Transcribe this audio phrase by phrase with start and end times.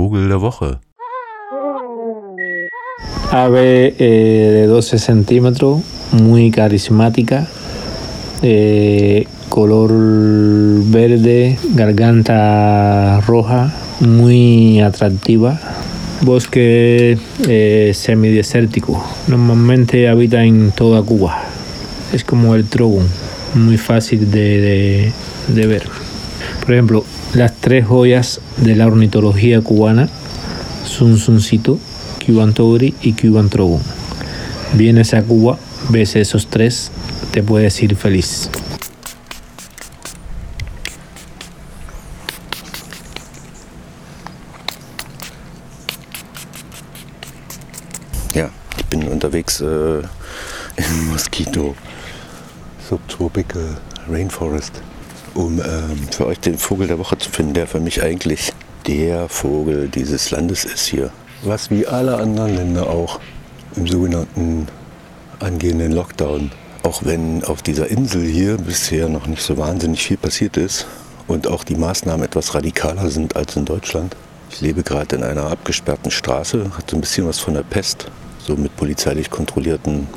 [0.00, 0.78] Vogel der Woche.
[3.32, 7.46] Ave eh, de 12 centímetros, muy carismática,
[9.50, 9.90] color
[10.90, 15.60] verde, garganta roja, muy atractiva.
[16.22, 21.42] Bosque eh, semidesértico, normalmente habita en toda Cuba.
[22.12, 23.06] Es como el trogon,
[23.54, 25.12] muy fácil de-
[25.48, 25.82] de ver.
[26.64, 27.04] Por ejemplo,
[27.34, 30.08] las tres joyas de la ornitología cubana,
[30.84, 31.78] Sunsuncito,
[32.24, 33.82] Cuban Togri y Cuban Trogon.
[34.74, 36.90] Vienes a Cuba, ves esos tres,
[37.32, 38.50] te puedes ir feliz.
[48.34, 49.64] Ja, ich bin unterwegs äh,
[50.76, 51.74] im Mosquito
[52.88, 54.82] Subtropical Rainforest,
[55.34, 58.52] um ähm, für euch den Vogel der Woche zu finden, der für mich eigentlich
[58.86, 61.10] der Vogel dieses Landes ist hier.
[61.42, 63.20] Was wie alle anderen Länder auch
[63.76, 64.68] im sogenannten
[65.38, 66.50] angehenden Lockdown,
[66.82, 70.86] auch wenn auf dieser Insel hier bisher noch nicht so wahnsinnig viel passiert ist
[71.26, 74.16] und auch die Maßnahmen etwas radikaler sind als in Deutschland.
[74.50, 78.10] Ich lebe gerade in einer abgesperrten Straße, hat so ein bisschen was von der Pest,
[78.38, 80.08] so mit polizeilich kontrollierten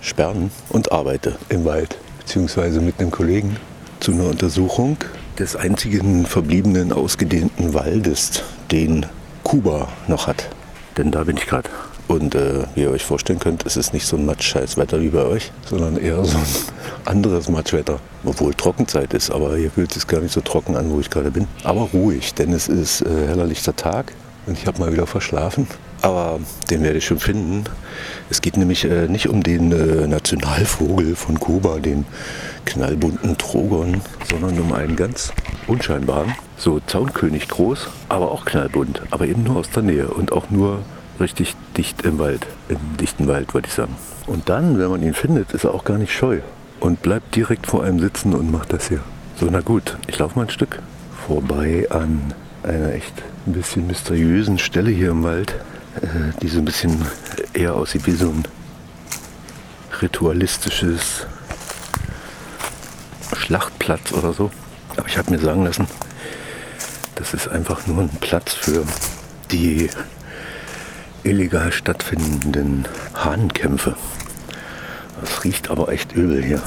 [0.00, 3.56] Sperren und arbeite im Wald, beziehungsweise mit einem Kollegen
[4.06, 4.98] zu einer Untersuchung
[5.36, 9.04] des einzigen verbliebenen ausgedehnten Waldes, den
[9.42, 10.48] Kuba noch hat.
[10.96, 11.68] Denn da bin ich gerade.
[12.06, 15.08] Und äh, wie ihr euch vorstellen könnt, ist es nicht so ein matschscheiß Wetter wie
[15.08, 16.44] bei euch, sondern eher so ein
[17.04, 17.98] anderes Matschwetter.
[18.24, 21.10] Obwohl Trockenzeit ist, aber hier fühlt es sich gar nicht so trocken an, wo ich
[21.10, 21.48] gerade bin.
[21.64, 24.12] Aber ruhig, denn es ist äh, heller lichter Tag
[24.46, 25.66] und ich habe mal wieder verschlafen.
[26.02, 26.38] Aber
[26.70, 27.64] den werde ich schon finden.
[28.30, 32.04] Es geht nämlich äh, nicht um den äh, Nationalvogel von Kuba, den
[32.66, 35.32] knallbunten Trogon, sondern um einen ganz
[35.66, 40.50] unscheinbaren, so Zaunkönig groß, aber auch knallbunt, aber eben nur aus der Nähe und auch
[40.50, 40.80] nur
[41.18, 43.96] richtig dicht im Wald, im dichten Wald, würde ich sagen.
[44.26, 46.40] Und dann, wenn man ihn findet, ist er auch gar nicht scheu
[46.80, 49.00] und bleibt direkt vor einem sitzen und macht das hier.
[49.36, 50.80] So, na gut, ich laufe mal ein Stück
[51.26, 53.14] vorbei an einer echt
[53.46, 55.54] ein bisschen mysteriösen Stelle hier im Wald,
[56.02, 57.02] äh, die so ein bisschen
[57.52, 58.44] eher aussieht wie so ein
[60.02, 61.26] ritualistisches
[63.46, 64.50] Schlachtplatz oder so.
[64.96, 65.86] Aber ich habe mir sagen lassen,
[67.14, 68.84] das ist einfach nur ein Platz für
[69.52, 69.88] die
[71.22, 73.94] illegal stattfindenden Hahnkämpfe.
[75.20, 76.60] Das riecht aber echt übel hier.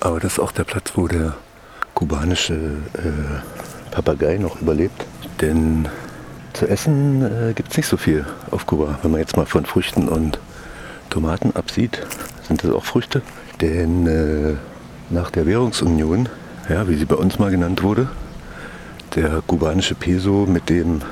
[0.00, 1.34] Aber das ist auch der Platz, wo der
[1.92, 5.04] kubanische äh, Papagei noch überlebt.
[5.42, 5.88] Denn
[6.54, 8.98] zu essen äh, gibt es nicht so viel auf Kuba.
[9.02, 10.38] Wenn man jetzt mal von Früchten und
[11.10, 12.00] Tomaten absieht,
[12.46, 13.20] sind das auch Früchte.
[13.60, 14.54] Denn äh,
[15.10, 16.28] nach der Währungsunion,
[16.68, 18.08] ja, wie sie bei uns mal genannt wurde,
[19.14, 21.02] der kubanische Peso mit dem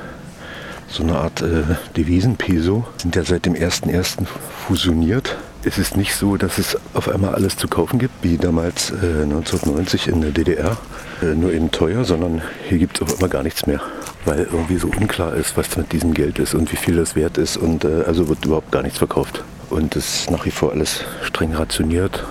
[0.89, 1.63] so eine Art äh,
[1.97, 4.25] Devisenpeso sind ja seit dem 1.1.
[4.67, 5.35] fusioniert.
[5.63, 9.23] Es ist nicht so, dass es auf einmal alles zu kaufen gibt, wie damals äh,
[9.23, 10.77] 1990 in der DDR,
[11.21, 13.81] äh, nur eben teuer, sondern hier gibt es auf einmal gar nichts mehr,
[14.23, 17.37] weil irgendwie so unklar ist, was mit diesem Geld ist und wie viel das wert
[17.37, 19.43] ist und äh, also wird überhaupt gar nichts verkauft.
[19.69, 22.23] Und es ist nach wie vor alles streng rationiert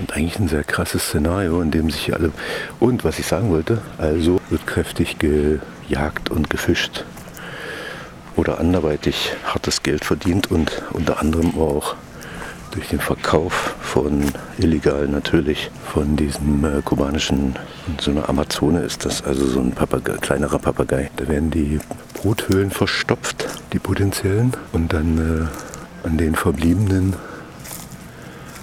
[0.00, 2.32] und eigentlich ein sehr krasses Szenario, in dem sich alle...
[2.80, 7.04] Und was ich sagen wollte, also wird kräftig gejagt und gefischt
[8.36, 11.94] oder anderweitig hartes Geld verdient und unter anderem auch
[12.70, 14.24] durch den Verkauf von
[14.58, 17.56] illegal natürlich von diesem äh, kubanischen,
[18.00, 21.10] so einer Amazone ist das, also so ein Papagei, kleinerer Papagei.
[21.16, 21.80] Da werden die
[22.14, 25.48] Bruthöhlen verstopft, die potenziellen, und dann
[26.04, 27.16] äh, an den verbliebenen,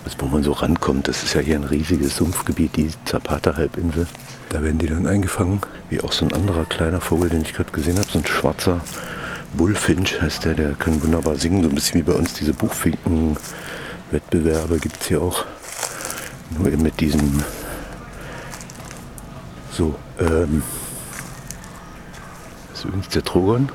[0.07, 4.07] also wo man so rankommt, das ist ja hier ein riesiges Sumpfgebiet, die Zapata-Halbinsel.
[4.49, 5.59] Da werden die dann eingefangen,
[5.89, 8.79] wie auch so ein anderer kleiner Vogel, den ich gerade gesehen habe, so ein schwarzer
[9.53, 14.79] Bullfinch heißt der, der kann wunderbar singen, so ein bisschen wie bei uns diese Buchfinken-Wettbewerbe
[14.79, 15.43] gibt es hier auch.
[16.57, 17.43] Nur eben mit diesem
[19.71, 20.63] so, ähm,
[22.69, 23.67] das ist übrigens der Trogon.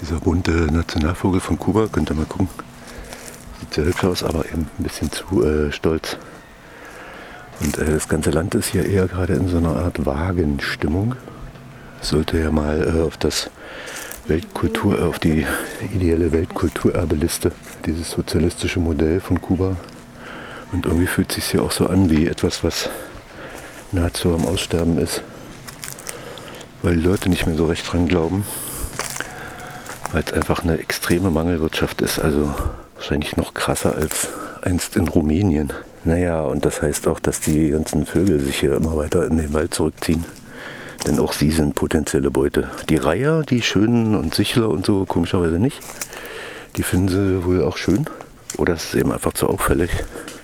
[0.00, 2.46] Dieser bunte Nationalvogel von Kuba, könnt ihr mal gucken.
[3.72, 6.18] Sehr hübsch aus, aber eben ein bisschen zu äh, stolz.
[7.60, 11.16] Und äh, das ganze Land ist hier eher gerade in so einer Art Wagenstimmung.
[12.02, 13.48] Sollte ja mal äh, auf das
[14.26, 15.46] Weltkultur, äh, auf die
[15.94, 17.52] ideelle Weltkulturerbeliste,
[17.86, 19.76] dieses sozialistische Modell von Kuba.
[20.72, 22.90] Und irgendwie fühlt es sich hier auch so an wie etwas, was
[23.90, 25.22] nahezu am Aussterben ist.
[26.82, 28.44] Weil die Leute nicht mehr so recht dran glauben.
[30.12, 32.18] Weil es einfach eine extreme Mangelwirtschaft ist.
[32.18, 32.54] Also
[33.02, 34.28] wahrscheinlich noch krasser als
[34.62, 35.72] einst in Rumänien.
[36.04, 39.52] Naja, und das heißt auch, dass die ganzen Vögel sich hier immer weiter in den
[39.52, 40.24] Wald zurückziehen.
[41.04, 42.70] Denn auch sie sind potenzielle Beute.
[42.88, 45.80] Die Reiher, die schönen und Sichler und so, komischerweise nicht.
[46.76, 48.06] Die finden sie wohl auch schön.
[48.56, 49.90] Oder es ist eben einfach zu auffällig.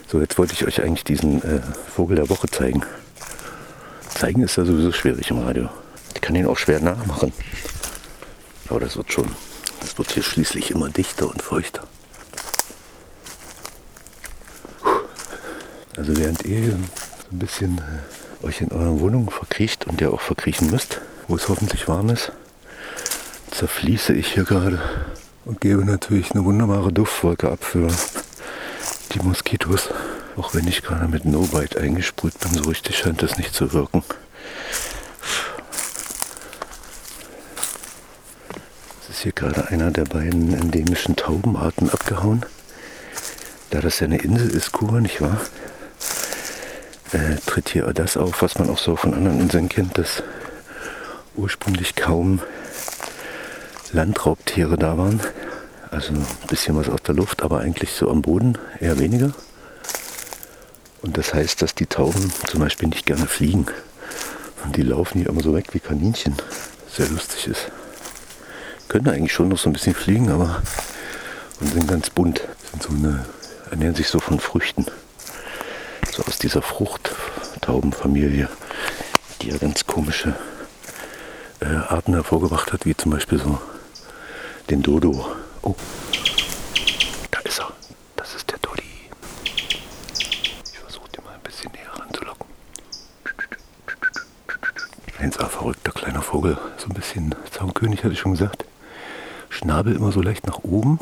[0.08, 1.60] So, jetzt wollte ich euch eigentlich diesen äh,
[1.94, 2.82] Vogel der Woche zeigen.
[4.08, 5.68] Zeigen ist ja sowieso schwierig im Radio.
[6.12, 7.32] Ich kann ihn auch schwer nachmachen.
[8.68, 9.28] Aber das wird schon.
[9.80, 11.84] Das wird hier schließlich immer dichter und feuchter.
[15.98, 16.76] Also während ihr so
[17.32, 21.48] ein bisschen äh, euch in eurer Wohnung verkriecht und ihr auch verkriechen müsst, wo es
[21.48, 22.30] hoffentlich warm ist,
[23.50, 24.80] zerfließe ich hier gerade
[25.44, 27.88] und gebe natürlich eine wunderbare Duftwolke ab für
[29.12, 29.88] die Moskitos.
[30.36, 33.72] Auch wenn ich gerade mit No Bite eingesprüht bin, so richtig scheint das nicht zu
[33.72, 34.04] wirken.
[39.02, 42.46] Es ist hier gerade einer der beiden endemischen Taubenarten abgehauen.
[43.70, 45.40] Da das ja eine Insel ist, Kuba, nicht wahr?
[47.12, 50.22] Äh, tritt hier das auf, was man auch so von anderen Inseln kennt, dass
[51.36, 52.40] ursprünglich kaum
[53.92, 55.20] Landraubtiere da waren.
[55.90, 59.32] Also ein bisschen was aus der Luft, aber eigentlich so am Boden eher weniger.
[61.00, 63.66] Und das heißt, dass die Tauben zum Beispiel nicht gerne fliegen.
[64.64, 66.34] Und die laufen hier immer so weg wie Kaninchen.
[66.90, 67.70] Sehr lustig ist.
[68.88, 70.62] Können eigentlich schon noch so ein bisschen fliegen, aber
[71.60, 72.42] und sind ganz bunt.
[72.70, 73.24] Sind so eine,
[73.70, 74.86] ernähren sich so von Früchten.
[76.18, 78.48] So aus dieser Fruchttaubenfamilie,
[79.40, 80.34] die ja ganz komische
[81.60, 83.60] äh, Arten hervorgebracht hat, wie zum Beispiel so
[84.68, 85.30] den Dodo.
[85.62, 85.76] Oh,
[87.30, 87.72] da ist er.
[88.16, 88.82] Das ist der Dodi.
[90.18, 92.46] Ich versuche den mal ein bisschen näher ranzulocken.
[95.20, 96.58] Ein sehr verrückter kleiner Vogel.
[96.78, 98.64] So ein bisschen Zaunkönig, hatte ich schon gesagt.
[99.50, 100.98] Schnabel immer so leicht nach oben.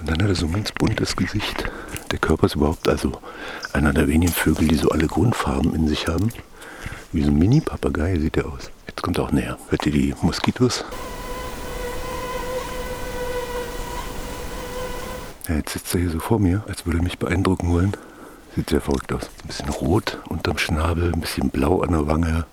[0.00, 1.70] Und dann hat er so ein ganz buntes Gesicht.
[2.10, 3.20] Der Körper ist überhaupt also
[3.72, 6.32] einer der wenigen Vögel, die so alle Grundfarben in sich haben.
[7.12, 8.70] Wie so ein Mini-Papagei sieht er aus.
[8.86, 9.58] Jetzt kommt er auch näher.
[9.68, 10.84] Hört ihr die Moskitos?
[15.48, 17.96] Ja, jetzt sitzt er hier so vor mir, als würde er mich beeindrucken wollen.
[18.54, 19.30] Sieht sehr verrückt aus.
[19.42, 22.44] Ein bisschen rot unterm Schnabel, ein bisschen blau an der Wange,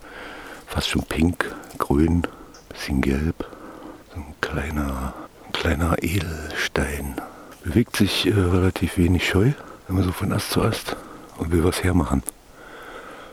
[0.66, 2.28] fast schon pink, grün, ein
[2.70, 3.46] bisschen gelb.
[4.14, 5.25] So ein kleiner, ein
[5.56, 7.16] kleiner Edelstein.
[7.64, 9.52] Bewegt sich äh, relativ wenig scheu,
[9.90, 10.96] immer so von Ast zu Ast
[11.38, 12.24] und will was hermachen.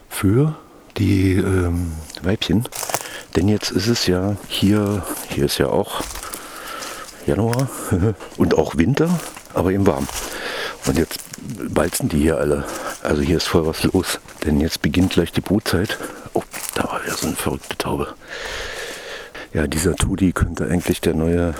[0.08, 0.56] Für
[0.96, 1.92] die ähm,
[2.22, 2.64] Weibchen.
[3.36, 6.02] Denn jetzt ist es ja hier, hier ist ja auch
[7.26, 7.68] Januar
[8.36, 9.08] und auch Winter
[9.54, 10.06] aber eben warm.
[10.86, 11.20] Und jetzt
[11.68, 12.64] balzen die hier alle.
[13.02, 14.20] Also hier ist voll was los.
[14.44, 15.98] Denn jetzt beginnt gleich die Brutzeit.
[16.34, 16.42] Oh,
[16.74, 18.14] da war wieder so eine verrückte Taube.
[19.52, 21.54] Ja, dieser Tudi könnte eigentlich der neue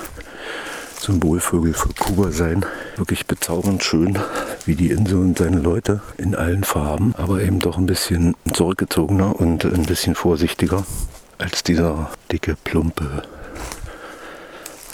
[1.03, 2.65] Symbolvogel für Kuba sein.
[2.97, 4.19] Wirklich bezaubernd schön,
[4.67, 9.35] wie die Insel und seine Leute in allen Farben, aber eben doch ein bisschen zurückgezogener
[9.41, 10.87] und ein bisschen vorsichtiger
[11.39, 13.25] als dieser dicke, plumpe,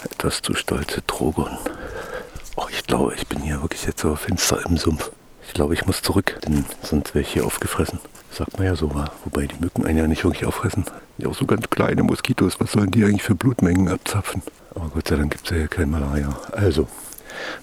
[0.03, 1.59] etwas zu stolze Drogon.
[2.55, 5.11] Oh, ich glaube, ich bin hier wirklich jetzt so finster im Sumpf.
[5.47, 7.99] Ich glaube, ich muss zurück, denn sonst wäre ich hier aufgefressen.
[8.31, 8.91] Sagt man ja so,
[9.25, 10.85] wobei die Mücken einen ja nicht wirklich auffressen.
[11.19, 14.41] Ja, auch so ganz kleine Moskitos, was sollen die eigentlich für Blutmengen abzapfen?
[14.75, 16.29] Aber Gott sei Dank gibt es ja hier kein Malaria.
[16.51, 16.87] Also,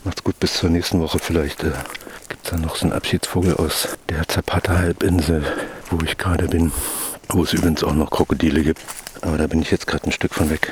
[0.04, 1.18] macht's gut, bis zur nächsten Woche.
[1.18, 1.72] Vielleicht äh,
[2.28, 5.44] gibt es dann noch so einen Abschiedsvogel aus der Zapata-Halbinsel,
[5.90, 6.72] wo ich gerade bin.
[7.28, 8.80] Wo es übrigens auch noch Krokodile gibt.
[9.22, 10.70] Aber da bin ich jetzt gerade ein Stück von weg.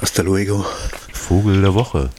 [0.00, 0.64] Hasta luego.
[1.12, 2.10] Vogel der Woche.